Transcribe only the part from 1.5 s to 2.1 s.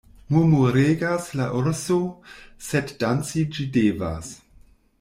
urso,